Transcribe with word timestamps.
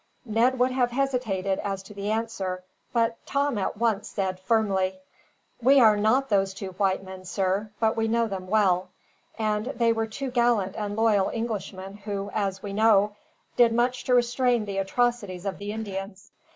Ned 0.25 0.57
would 0.57 0.71
have 0.71 0.89
hesitated 0.89 1.59
as 1.59 1.83
to 1.83 1.93
the 1.93 2.09
answer, 2.09 2.63
but 2.91 3.19
Tom 3.27 3.59
at 3.59 3.77
once 3.77 4.09
said, 4.09 4.39
firmly: 4.39 4.97
"We 5.61 5.79
are 5.79 5.95
not 5.95 6.27
those 6.27 6.55
two 6.55 6.69
white 6.69 7.03
men, 7.03 7.23
sir, 7.23 7.69
but 7.79 7.95
we 7.95 8.07
know 8.07 8.25
them 8.25 8.47
well; 8.47 8.89
and 9.37 9.67
they 9.67 9.93
were 9.93 10.07
two 10.07 10.31
gallant 10.31 10.75
and 10.75 10.95
loyal 10.95 11.29
Englishmen 11.29 11.97
who, 11.97 12.31
as 12.33 12.63
we 12.63 12.73
know, 12.73 13.15
did 13.57 13.73
much 13.73 14.03
to 14.05 14.15
restrain 14.15 14.65
the 14.65 14.79
atrocities 14.79 15.45
of 15.45 15.59
the 15.59 15.71
Indians. 15.71 16.31